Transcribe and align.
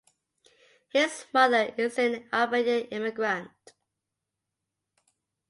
His 0.89 1.27
mother 1.31 1.75
is 1.77 1.99
an 1.99 2.27
Albanian 2.33 2.85
immigrant. 2.87 3.51